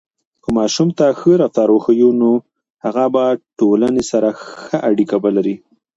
که 0.43 0.49
ماشوم 0.57 0.89
ته 0.97 1.05
ښه 1.19 1.31
رفتار 1.41 1.69
وښیو، 1.71 2.09
نو 2.21 2.31
هغه 2.85 3.05
به 3.13 3.23
ټولنې 3.59 4.03
سره 4.11 4.29
ښه 4.61 4.77
اړیکه 4.89 5.15
ولري. 5.23 5.55